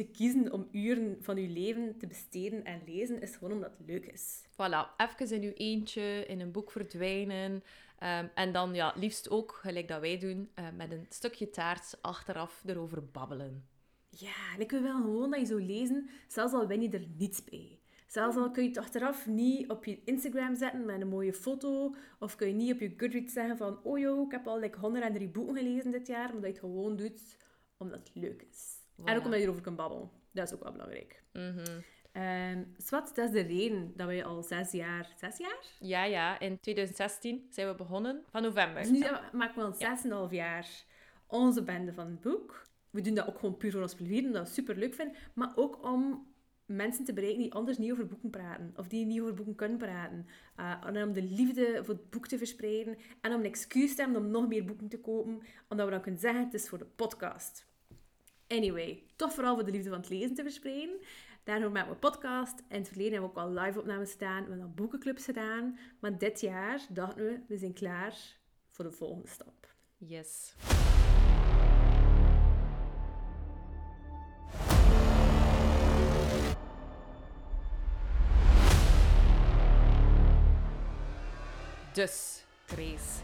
te 0.00 0.10
kiezen 0.10 0.52
om 0.52 0.68
uren 0.72 1.16
van 1.20 1.36
je 1.36 1.48
leven 1.48 1.98
te 1.98 2.06
besteden 2.06 2.64
en 2.64 2.80
lezen, 2.86 3.20
is 3.20 3.36
gewoon 3.36 3.52
omdat 3.52 3.70
het 3.78 3.86
leuk 3.86 4.06
is. 4.06 4.42
voilà. 4.52 4.96
Even 4.96 5.36
in 5.36 5.42
uw 5.42 5.52
eentje, 5.54 6.24
in 6.26 6.40
een 6.40 6.52
boek 6.52 6.70
verdwijnen. 6.70 7.62
Ehm, 7.98 8.26
en 8.34 8.52
dan 8.52 8.74
ja, 8.74 8.94
liefst 8.96 9.30
ook, 9.30 9.52
gelijk 9.52 9.88
dat 9.88 10.00
wij 10.00 10.18
doen, 10.18 10.50
eh, 10.54 10.64
met 10.76 10.92
een 10.92 11.06
stukje 11.08 11.50
taart 11.50 11.98
achteraf 12.00 12.62
erover 12.66 13.10
babbelen. 13.10 13.64
Ja, 14.08 14.54
en 14.54 14.60
ik 14.60 14.70
wil 14.70 14.82
wel 14.82 15.00
gewoon 15.00 15.30
dat 15.30 15.40
je 15.40 15.46
zo 15.46 15.56
lezen, 15.56 16.08
zelfs 16.28 16.52
al 16.52 16.66
win 16.66 16.82
je 16.82 16.90
er 16.90 17.06
niets 17.16 17.44
bij. 17.44 17.78
Zelfs 18.06 18.36
al 18.36 18.50
kun 18.50 18.62
je 18.62 18.68
het 18.68 18.78
achteraf 18.78 19.26
niet 19.26 19.70
op 19.70 19.84
je 19.84 20.04
Instagram 20.04 20.56
zetten 20.56 20.84
met 20.84 21.00
een 21.00 21.08
mooie 21.08 21.32
foto, 21.32 21.94
of 22.18 22.36
kun 22.36 22.48
je 22.48 22.54
niet 22.54 22.72
op 22.72 22.80
je 22.80 22.94
Goodreads 22.96 23.32
zeggen 23.32 23.56
van 23.56 23.82
oh 23.82 23.98
joh, 23.98 24.26
ik 24.26 24.32
heb 24.32 24.46
al 24.46 24.58
like 24.58 24.78
103 24.78 25.28
boeken 25.28 25.56
gelezen 25.56 25.90
dit 25.90 26.06
jaar, 26.06 26.32
maar 26.32 26.42
dat 26.42 26.44
je 26.44 26.48
het 26.48 26.58
gewoon 26.58 26.96
doet 26.96 27.36
omdat 27.76 27.98
het 27.98 28.10
leuk 28.14 28.46
is. 28.50 28.79
En 29.04 29.16
ook 29.16 29.24
omdat 29.24 29.38
je 29.38 29.44
erover 29.44 29.62
kunt 29.62 29.76
babbelen. 29.76 30.10
Dat 30.32 30.46
is 30.46 30.54
ook 30.54 30.62
wel 30.62 30.72
belangrijk. 30.72 31.22
Mhm. 31.32 31.80
Ehm 32.12 32.64
Swat, 32.76 33.12
dat 33.14 33.24
is 33.24 33.30
de 33.30 33.40
reden 33.40 33.92
dat 33.96 34.06
wij 34.06 34.24
al 34.24 34.42
zes 34.42 34.70
jaar... 34.72 35.12
Zes 35.16 35.36
jaar? 35.36 35.64
Ja, 35.78 36.04
ja. 36.04 36.40
In 36.40 36.60
2016 36.60 37.46
zijn 37.50 37.68
we 37.68 37.74
begonnen. 37.74 38.24
Van 38.30 38.42
november. 38.42 38.82
Dus 38.82 38.90
nu 38.90 39.00
maken 39.32 39.54
we 39.54 39.62
al 39.62 39.72
zes 39.72 40.04
en 40.04 40.10
een 40.10 40.16
half 40.16 40.30
jaar 40.30 40.84
onze 41.26 41.62
bende 41.62 41.92
van 41.92 42.06
het 42.06 42.20
boek. 42.20 42.66
We 42.90 43.00
doen 43.00 43.14
dat 43.14 43.28
ook 43.28 43.38
gewoon 43.38 43.56
puur 43.56 43.72
voor 43.72 43.82
ons 43.82 43.94
plezier, 43.94 44.24
omdat 44.24 44.32
we 44.32 44.46
het 44.46 44.54
super 44.54 44.76
leuk 44.76 44.94
vinden. 44.94 45.16
Maar 45.34 45.52
ook 45.54 45.84
om 45.84 46.28
mensen 46.66 47.04
te 47.04 47.12
bereiken 47.12 47.42
die 47.42 47.52
anders 47.52 47.78
niet 47.78 47.92
over 47.92 48.06
boeken 48.06 48.30
praten. 48.30 48.72
Of 48.76 48.88
die 48.88 49.06
niet 49.06 49.20
over 49.20 49.34
boeken 49.34 49.54
kunnen 49.54 49.78
praten. 49.78 50.26
Uh, 50.56 50.86
en 50.86 51.02
om 51.02 51.12
de 51.12 51.22
liefde 51.22 51.84
voor 51.84 51.94
het 51.94 52.10
boek 52.10 52.26
te 52.26 52.38
verspreiden. 52.38 52.98
En 53.20 53.32
om 53.32 53.40
een 53.40 53.46
excuus 53.46 53.94
te 53.94 54.02
hebben 54.02 54.22
om 54.22 54.30
nog 54.30 54.48
meer 54.48 54.64
boeken 54.64 54.88
te 54.88 55.00
kopen. 55.00 55.42
Omdat 55.68 55.86
we 55.86 55.92
dan 55.92 56.02
kunnen 56.02 56.20
zeggen, 56.20 56.44
het 56.44 56.54
is 56.54 56.68
voor 56.68 56.78
de 56.78 56.84
podcast. 56.84 57.68
Anyway, 58.50 59.02
toch 59.16 59.32
vooral 59.32 59.54
voor 59.54 59.64
de 59.64 59.70
liefde 59.70 59.88
van 59.88 59.98
het 59.98 60.08
lezen 60.08 60.34
te 60.34 60.42
verspreiden. 60.42 61.00
Daarom 61.44 61.72
maken 61.72 61.88
we 61.88 61.94
een 61.94 62.00
podcast. 62.10 62.62
In 62.68 62.78
het 62.78 62.88
verleden 62.88 63.12
hebben 63.12 63.30
we 63.30 63.40
ook 63.40 63.46
al 63.46 63.62
live-opnames 63.64 64.12
gedaan. 64.12 64.42
We 64.42 64.48
hebben 64.48 64.66
al 64.66 64.72
boekenclubs 64.74 65.24
gedaan. 65.24 65.78
Maar 66.00 66.18
dit 66.18 66.40
jaar 66.40 66.80
dachten 66.88 67.24
we, 67.24 67.40
we 67.48 67.56
zijn 67.56 67.72
klaar 67.72 68.14
voor 68.70 68.84
de 68.84 68.90
volgende 68.90 69.28
stap. 69.28 69.74
Yes. 69.96 70.54
Dus, 81.92 82.44
Grace, 82.66 83.22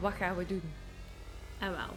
wat 0.00 0.12
gaan 0.12 0.36
we 0.36 0.46
doen? 0.46 0.72
En 1.58 1.70
wel, 1.70 1.96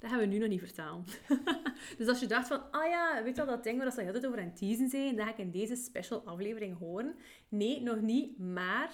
dat 0.00 0.10
gaan 0.10 0.18
we 0.18 0.26
nu 0.26 0.38
nog 0.38 0.48
niet 0.48 0.60
vertellen. 0.60 1.04
dus 1.98 2.06
als 2.06 2.20
je 2.20 2.26
dacht 2.26 2.48
van, 2.48 2.70
ah 2.70 2.88
ja, 2.88 3.22
weet 3.22 3.36
je 3.36 3.44
wel 3.44 3.54
dat 3.54 3.64
ding 3.64 3.78
waar 3.78 3.92
ze 3.92 4.06
altijd 4.06 4.26
over 4.26 4.38
aan 4.38 4.44
het 4.44 4.56
teasen 4.56 4.88
zijn, 4.88 5.16
dat 5.16 5.24
ga 5.24 5.32
ik 5.32 5.38
in 5.38 5.50
deze 5.50 5.76
special 5.76 6.22
aflevering 6.24 6.78
horen. 6.78 7.14
Nee, 7.48 7.82
nog 7.82 8.00
niet, 8.00 8.38
maar 8.38 8.92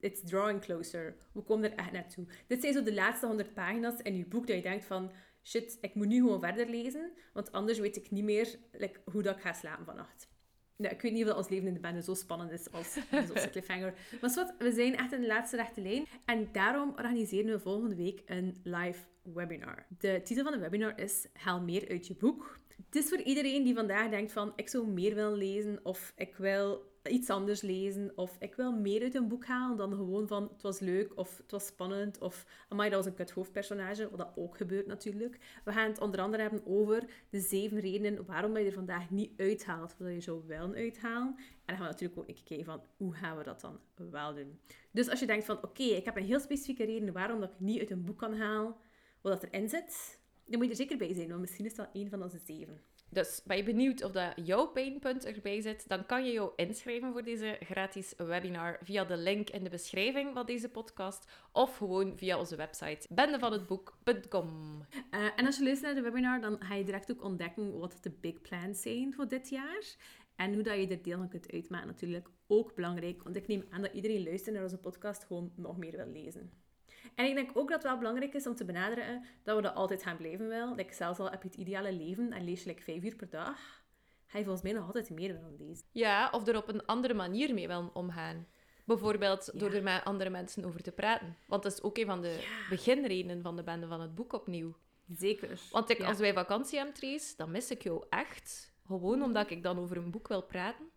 it's 0.00 0.22
drawing 0.24 0.60
closer. 0.60 1.16
We 1.32 1.42
komen 1.42 1.70
er 1.70 1.78
echt 1.78 1.92
naartoe. 1.92 2.26
Dit 2.46 2.60
zijn 2.60 2.72
zo 2.72 2.82
de 2.82 2.94
laatste 2.94 3.26
100 3.26 3.54
pagina's 3.54 4.00
in 4.02 4.16
je 4.16 4.26
boek 4.26 4.46
dat 4.46 4.56
je 4.56 4.62
denkt 4.62 4.84
van, 4.84 5.10
shit, 5.42 5.78
ik 5.80 5.94
moet 5.94 6.06
nu 6.06 6.16
gewoon 6.16 6.40
verder 6.40 6.68
lezen, 6.68 7.12
want 7.32 7.52
anders 7.52 7.78
weet 7.78 7.96
ik 7.96 8.10
niet 8.10 8.24
meer 8.24 8.58
hoe 9.04 9.22
dat 9.22 9.36
ik 9.36 9.42
ga 9.42 9.52
slapen 9.52 9.84
vannacht. 9.84 10.28
Ja, 10.76 10.90
ik 10.90 11.00
weet 11.00 11.12
niet 11.12 11.22
of 11.22 11.28
dat 11.28 11.36
ons 11.36 11.48
leven 11.48 11.66
in 11.68 11.74
de 11.74 11.80
bende 11.80 12.02
zo 12.02 12.14
spannend 12.14 12.50
is 12.50 12.72
als 12.72 12.92
zo'n 13.28 13.50
cliffhanger. 13.50 13.94
Maar 14.20 14.34
wat, 14.34 14.54
we 14.58 14.72
zijn 14.72 14.96
echt 14.96 15.12
in 15.12 15.20
de 15.20 15.26
laatste 15.26 15.56
rechte 15.56 15.80
lijn. 15.80 16.06
En 16.24 16.48
daarom 16.52 16.94
organiseren 16.96 17.52
we 17.52 17.60
volgende 17.60 17.94
week 17.96 18.22
een 18.26 18.56
live 18.62 19.00
webinar. 19.22 19.86
De 19.98 20.20
titel 20.24 20.44
van 20.44 20.52
de 20.52 20.58
webinar 20.58 21.00
is 21.00 21.26
Haal 21.32 21.60
meer 21.60 21.88
uit 21.88 22.06
je 22.06 22.14
boek. 22.14 22.58
Het 22.86 22.96
is 22.96 23.08
voor 23.08 23.20
iedereen 23.20 23.64
die 23.64 23.74
vandaag 23.74 24.10
denkt 24.10 24.32
van, 24.32 24.52
ik 24.56 24.68
zou 24.68 24.86
meer 24.86 25.14
willen 25.14 25.36
lezen 25.36 25.80
of 25.82 26.12
ik 26.16 26.36
wil 26.36 26.94
iets 27.08 27.30
anders 27.30 27.60
lezen. 27.60 28.12
Of 28.14 28.36
ik 28.38 28.54
wil 28.54 28.72
meer 28.72 29.02
uit 29.02 29.14
een 29.14 29.28
boek 29.28 29.44
halen 29.44 29.76
dan 29.76 29.94
gewoon 29.94 30.28
van 30.28 30.48
het 30.52 30.62
was 30.62 30.78
leuk 30.78 31.12
of 31.18 31.36
het 31.36 31.50
was 31.50 31.66
spannend. 31.66 32.18
Of 32.18 32.46
amai, 32.68 32.90
dat 32.90 32.98
was 32.98 33.06
een 33.06 33.18
kut 33.18 33.30
hoofdpersonage. 33.30 34.10
Wat 34.10 34.18
dat 34.18 34.32
ook 34.36 34.56
gebeurt 34.56 34.86
natuurlijk. 34.86 35.38
We 35.64 35.72
gaan 35.72 35.88
het 35.88 36.00
onder 36.00 36.20
andere 36.20 36.42
hebben 36.42 36.66
over 36.66 37.04
de 37.30 37.40
zeven 37.40 37.80
redenen 37.80 38.24
waarom 38.26 38.56
je 38.56 38.64
er 38.64 38.72
vandaag 38.72 39.10
niet 39.10 39.32
uithaalt. 39.36 39.94
Wat 39.98 40.12
je 40.12 40.20
zou 40.20 40.42
wel 40.46 40.74
uithalen. 40.74 41.34
En 41.36 41.76
dan 41.76 41.76
gaan 41.76 41.86
we 41.86 41.92
natuurlijk 41.92 42.20
ook 42.20 42.36
kijken 42.44 42.64
van 42.64 42.82
hoe 42.96 43.14
gaan 43.14 43.36
we 43.36 43.42
dat 43.42 43.60
dan 43.60 43.78
wel 44.10 44.34
doen. 44.34 44.60
Dus 44.90 45.08
als 45.08 45.20
je 45.20 45.26
denkt 45.26 45.44
van 45.44 45.56
oké, 45.56 45.82
ik 45.82 46.04
heb 46.04 46.16
een 46.16 46.24
heel 46.24 46.40
specifieke 46.40 46.84
reden 46.84 47.12
waarom 47.12 47.40
dat 47.40 47.50
ik 47.50 47.60
niet 47.60 47.78
uit 47.78 47.90
een 47.90 48.04
boek 48.04 48.18
kan 48.18 48.34
halen 48.34 48.74
wat 49.20 49.40
dat 49.40 49.50
erin 49.52 49.68
zit. 49.68 50.20
Dan 50.44 50.58
moet 50.58 50.64
je 50.64 50.70
er 50.70 50.76
zeker 50.76 50.98
bij 50.98 51.14
zijn, 51.14 51.28
want 51.28 51.40
misschien 51.40 51.64
is 51.64 51.74
dat 51.74 51.88
een 51.92 52.10
van 52.10 52.22
onze 52.22 52.38
zeven. 52.38 52.80
Dus 53.08 53.42
ben 53.44 53.56
je 53.56 53.62
benieuwd 53.62 54.04
of 54.04 54.12
dat 54.12 54.32
jouw 54.44 54.66
pijnpunt 54.66 55.24
erbij 55.24 55.60
zit, 55.60 55.88
dan 55.88 56.06
kan 56.06 56.24
je 56.24 56.32
jou 56.32 56.52
inschrijven 56.56 57.12
voor 57.12 57.22
deze 57.22 57.56
gratis 57.60 58.14
webinar 58.16 58.78
via 58.82 59.04
de 59.04 59.16
link 59.16 59.50
in 59.50 59.64
de 59.64 59.70
beschrijving 59.70 60.34
van 60.34 60.46
deze 60.46 60.68
podcast 60.68 61.30
of 61.52 61.76
gewoon 61.76 62.18
via 62.18 62.38
onze 62.38 62.56
website 62.56 63.06
bendevanhetboek.com. 63.10 64.82
Uh, 65.10 65.26
en 65.36 65.46
als 65.46 65.56
je 65.56 65.64
luistert 65.64 65.94
naar 65.94 66.02
de 66.02 66.10
webinar, 66.10 66.40
dan 66.40 66.56
ga 66.60 66.74
je 66.74 66.84
direct 66.84 67.10
ook 67.10 67.24
ontdekken 67.24 67.78
wat 67.78 67.98
de 68.00 68.10
big 68.20 68.40
plans 68.40 68.82
zijn 68.82 69.14
voor 69.14 69.28
dit 69.28 69.48
jaar. 69.48 69.96
En 70.36 70.54
hoe 70.54 70.62
dat 70.62 70.76
je 70.76 70.88
er 70.88 71.02
deel 71.02 71.18
van 71.18 71.28
kunt 71.28 71.52
uitmaken, 71.52 71.86
natuurlijk 71.86 72.28
ook 72.46 72.74
belangrijk. 72.74 73.22
Want 73.22 73.36
ik 73.36 73.46
neem 73.46 73.64
aan 73.70 73.82
dat 73.82 73.92
iedereen 73.92 74.24
luistert 74.24 74.54
naar 74.54 74.64
onze 74.64 74.78
podcast 74.78 75.24
gewoon 75.24 75.52
nog 75.54 75.76
meer 75.76 75.96
wil 75.96 76.12
lezen. 76.12 76.65
En 77.14 77.26
ik 77.26 77.34
denk 77.34 77.50
ook 77.54 77.68
dat 77.68 77.82
het 77.82 77.90
wel 77.90 77.98
belangrijk 77.98 78.34
is 78.34 78.46
om 78.46 78.54
te 78.54 78.64
benaderen 78.64 79.24
dat 79.42 79.56
we 79.56 79.62
dat 79.62 79.74
altijd 79.74 80.02
gaan 80.02 80.16
blijven 80.16 80.48
wel. 80.48 80.74
Like, 80.74 80.94
zelfs 80.94 81.18
al 81.18 81.30
heb 81.30 81.42
je 81.42 81.48
het 81.48 81.58
ideale 81.58 81.92
leven 81.92 82.32
en 82.32 82.44
lees 82.44 82.62
je 82.62 82.68
like, 82.68 82.82
vijf 82.82 83.04
uur 83.04 83.16
per 83.16 83.30
dag, 83.30 83.84
ga 84.26 84.38
je 84.38 84.44
volgens 84.44 84.62
mij 84.62 84.72
nog 84.72 84.86
altijd 84.86 85.10
meer 85.10 85.32
willen 85.32 85.56
lezen. 85.58 85.86
Ja, 85.92 86.30
of 86.30 86.46
er 86.46 86.56
op 86.56 86.68
een 86.68 86.86
andere 86.86 87.14
manier 87.14 87.54
mee 87.54 87.66
willen 87.66 87.94
omgaan. 87.94 88.46
Bijvoorbeeld 88.84 89.60
door 89.60 89.72
er 89.72 89.82
met 89.82 90.04
andere 90.04 90.30
mensen 90.30 90.64
over 90.64 90.82
te 90.82 90.92
praten. 90.92 91.36
Want 91.46 91.62
dat 91.62 91.72
is 91.72 91.82
ook 91.82 91.98
een 91.98 92.06
van 92.06 92.22
de 92.22 92.64
beginredenen 92.70 93.42
van 93.42 93.56
de 93.56 93.62
bende 93.62 93.86
van 93.86 94.00
het 94.00 94.14
boek 94.14 94.32
opnieuw. 94.32 94.76
Zeker. 95.08 95.60
Want 95.70 95.90
ik, 95.90 96.02
als 96.02 96.18
wij 96.18 96.32
vakantie 96.32 96.78
hebben, 96.78 96.94
Trace, 96.94 97.36
dan 97.36 97.50
mis 97.50 97.70
ik 97.70 97.82
jou 97.82 98.04
echt. 98.08 98.74
Gewoon 98.86 99.22
omdat 99.22 99.50
ik 99.50 99.62
dan 99.62 99.78
over 99.78 99.96
een 99.96 100.10
boek 100.10 100.28
wil 100.28 100.42
praten. 100.42 100.90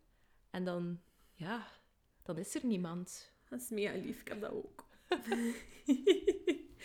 En 0.49 0.63
dan, 0.65 0.99
ja, 1.33 1.67
dan 2.23 2.37
is 2.37 2.55
er 2.55 2.65
niemand. 2.65 3.33
Dat 3.49 3.61
is 3.61 3.69
mega 3.69 3.93
lief, 3.93 4.21
ik 4.21 4.27
heb 4.27 4.41
dat 4.41 4.51
ook. 4.51 4.87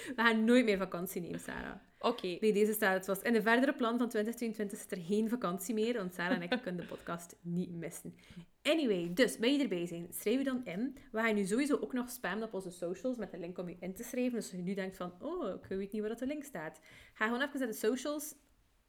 We 0.07 0.13
gaan 0.17 0.45
nooit 0.45 0.65
meer 0.65 0.79
vakantie 0.79 1.21
nemen, 1.21 1.41
Sarah. 1.41 1.77
Oké. 1.99 2.27
Nee, 2.41 2.53
deze 2.53 2.73
staat 2.73 2.95
het 2.95 3.07
was. 3.07 3.23
In 3.23 3.33
de 3.33 3.43
verdere 3.43 3.75
plan 3.75 3.99
van 3.99 4.09
2022 4.09 4.79
is 4.79 4.99
er 4.99 5.05
geen 5.05 5.29
vakantie 5.29 5.75
meer, 5.75 5.95
want 5.97 6.15
Sarah 6.15 6.37
en 6.37 6.43
ik 6.43 6.61
kunnen 6.63 6.81
de 6.81 6.87
podcast 6.87 7.37
niet 7.41 7.71
missen. 7.71 8.15
Anyway, 8.63 9.11
dus 9.15 9.39
ben 9.39 9.53
je 9.53 9.63
erbij 9.63 9.87
zijn, 9.87 10.07
schrijf 10.11 10.39
je 10.39 10.45
dan 10.45 10.65
in. 10.65 10.97
We 11.13 11.21
gaan 11.21 11.35
nu 11.35 11.45
sowieso 11.45 11.77
ook 11.77 11.93
nog 11.93 12.11
spammen 12.11 12.47
op 12.47 12.55
onze 12.55 12.71
socials 12.71 13.17
met 13.17 13.31
de 13.31 13.39
link 13.39 13.59
om 13.59 13.69
je 13.69 13.77
in 13.81 13.95
te 13.95 14.03
schrijven. 14.03 14.35
Dus 14.35 14.51
als 14.51 14.57
je 14.57 14.63
nu 14.63 14.75
denkt 14.75 14.97
van, 14.97 15.13
oh, 15.21 15.55
ik 15.55 15.65
weet 15.69 15.93
niet 15.93 16.01
waar 16.01 16.11
dat 16.11 16.19
de 16.19 16.27
link 16.27 16.45
staat. 16.45 16.81
Ga 17.15 17.25
gewoon 17.25 17.43
even 17.43 17.59
naar 17.59 17.69
de 17.69 17.75
socials. 17.75 18.35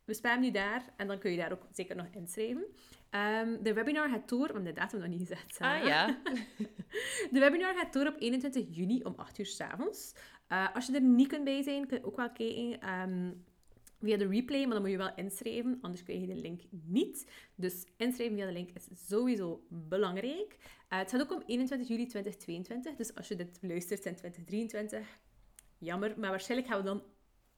We 0.05 0.13
spammen 0.13 0.41
nu 0.41 0.51
daar 0.51 0.93
en 0.95 1.07
dan 1.07 1.19
kun 1.19 1.31
je 1.31 1.37
daar 1.37 1.51
ook 1.51 1.67
zeker 1.71 1.95
nog 1.95 2.07
inschrijven. 2.11 2.65
Um, 3.11 3.63
de 3.63 3.73
webinar 3.73 4.09
gaat 4.09 4.29
door, 4.29 4.53
want 4.53 4.65
de 4.65 4.73
datum 4.73 4.99
nog 4.99 5.09
niet 5.09 5.19
gezet. 5.19 5.57
Ah 5.59 5.85
ja. 5.85 6.17
de 7.31 7.39
webinar 7.39 7.75
gaat 7.75 7.93
door 7.93 8.07
op 8.07 8.15
21 8.19 8.65
juni 8.69 9.03
om 9.03 9.13
8 9.15 9.37
uur 9.37 9.45
s 9.45 9.61
avonds. 9.61 10.13
Uh, 10.49 10.75
als 10.75 10.85
je 10.85 10.93
er 10.93 11.01
niet 11.01 11.27
kunt 11.27 11.43
bij 11.43 11.63
zijn, 11.63 11.87
kun 11.87 11.97
je 11.97 12.05
ook 12.05 12.15
wel 12.15 12.31
kijken 12.31 12.89
um, 12.89 13.45
via 13.99 14.17
de 14.17 14.27
replay, 14.27 14.61
maar 14.61 14.73
dan 14.73 14.81
moet 14.81 14.91
je 14.91 14.97
wel 14.97 15.15
inschrijven, 15.15 15.77
anders 15.81 16.03
krijg 16.03 16.19
je 16.19 16.27
de 16.27 16.35
link 16.35 16.61
niet. 16.69 17.31
Dus 17.55 17.85
inschrijven 17.97 18.37
via 18.37 18.45
de 18.45 18.51
link 18.51 18.69
is 18.69 18.87
sowieso 19.07 19.65
belangrijk. 19.69 20.55
Uh, 20.59 20.99
het 20.99 21.11
gaat 21.11 21.21
ook 21.21 21.33
om 21.33 21.43
21 21.45 21.87
juli 21.87 22.05
2022, 22.05 22.95
dus 22.95 23.15
als 23.15 23.27
je 23.27 23.35
dit 23.35 23.57
luistert 23.61 24.05
in 24.05 24.15
2023, 24.15 25.19
jammer, 25.77 26.19
maar 26.19 26.29
waarschijnlijk 26.29 26.69
gaan 26.69 26.79
we 26.79 26.85
dan 26.85 27.03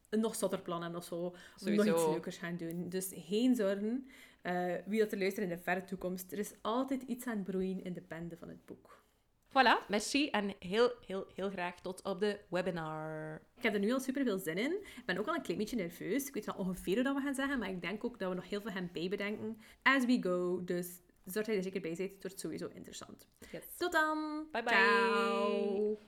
nog 0.09 0.35
zotter 0.35 0.61
plan 0.61 0.81
hebben 0.81 0.99
of 0.99 1.05
zo. 1.05 1.35
Sowieso. 1.55 1.83
Nog 1.83 1.95
iets 1.95 2.07
leukers 2.07 2.37
gaan 2.37 2.57
doen. 2.57 2.89
Dus 2.89 3.11
geen 3.15 3.55
zorgen. 3.55 4.07
Uh, 4.43 4.73
wie 4.85 4.99
dat 4.99 5.11
er 5.11 5.17
luistert 5.17 5.49
in 5.49 5.55
de 5.55 5.61
verre 5.61 5.83
toekomst. 5.83 6.31
Er 6.31 6.39
is 6.39 6.53
altijd 6.61 7.03
iets 7.03 7.25
aan 7.25 7.35
het 7.35 7.43
broeien 7.43 7.83
in 7.83 7.93
de 7.93 8.03
bende 8.07 8.37
van 8.37 8.47
het 8.47 8.65
boek. 8.65 9.05
Voilà, 9.49 9.87
merci 9.87 10.29
en 10.29 10.53
heel, 10.59 10.91
heel, 11.05 11.27
heel 11.35 11.49
graag 11.49 11.81
tot 11.81 12.03
op 12.03 12.19
de 12.19 12.39
webinar. 12.49 13.41
Ik 13.55 13.63
heb 13.63 13.73
er 13.73 13.79
nu 13.79 13.93
al 13.93 13.99
super 13.99 14.23
veel 14.23 14.37
zin 14.37 14.57
in. 14.57 14.71
Ik 14.71 15.03
ben 15.05 15.17
ook 15.17 15.27
al 15.27 15.35
een 15.35 15.41
klein 15.41 15.57
beetje 15.57 15.75
nerveus. 15.75 16.27
Ik 16.27 16.33
weet 16.33 16.45
wel 16.45 16.55
ongeveer 16.55 17.05
hoe 17.05 17.13
we 17.15 17.21
gaan 17.21 17.35
zeggen, 17.35 17.59
maar 17.59 17.69
ik 17.69 17.81
denk 17.81 18.03
ook 18.03 18.19
dat 18.19 18.29
we 18.29 18.35
nog 18.35 18.49
heel 18.49 18.61
veel 18.61 18.71
gaan 18.71 18.89
bijbedenken 18.93 19.57
as 19.83 20.05
we 20.05 20.17
go. 20.21 20.63
Dus 20.63 21.01
zorg 21.25 21.45
dat 21.45 21.45
je 21.45 21.53
er 21.55 21.63
zeker 21.63 21.81
bij 21.81 21.93
bent. 21.95 22.11
Het 22.11 22.21
wordt 22.21 22.39
sowieso 22.39 22.67
interessant. 22.73 23.27
Yes. 23.51 23.77
Tot 23.77 23.91
dan! 23.91 24.47
Bye 24.51 24.63
bye! 24.63 24.73
Ciao. 24.73 25.99